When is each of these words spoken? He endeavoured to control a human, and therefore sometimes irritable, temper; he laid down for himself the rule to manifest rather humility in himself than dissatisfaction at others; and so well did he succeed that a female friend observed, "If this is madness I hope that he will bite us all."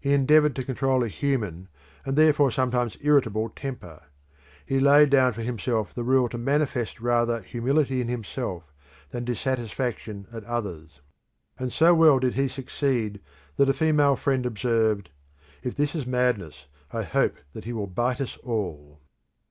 He 0.00 0.14
endeavoured 0.14 0.56
to 0.56 0.64
control 0.64 1.04
a 1.04 1.08
human, 1.08 1.68
and 2.06 2.16
therefore 2.16 2.50
sometimes 2.50 2.96
irritable, 3.02 3.50
temper; 3.50 4.04
he 4.64 4.80
laid 4.80 5.10
down 5.10 5.34
for 5.34 5.42
himself 5.42 5.92
the 5.92 6.04
rule 6.04 6.26
to 6.30 6.38
manifest 6.38 7.00
rather 7.02 7.42
humility 7.42 8.00
in 8.00 8.08
himself 8.08 8.72
than 9.10 9.26
dissatisfaction 9.26 10.26
at 10.32 10.42
others; 10.44 11.02
and 11.58 11.70
so 11.70 11.92
well 11.92 12.18
did 12.18 12.32
he 12.32 12.48
succeed 12.48 13.20
that 13.58 13.68
a 13.68 13.74
female 13.74 14.16
friend 14.16 14.46
observed, 14.46 15.10
"If 15.62 15.74
this 15.74 15.94
is 15.94 16.06
madness 16.06 16.64
I 16.90 17.02
hope 17.02 17.36
that 17.52 17.64
he 17.66 17.74
will 17.74 17.88
bite 17.88 18.22
us 18.22 18.38
all." 18.38 19.02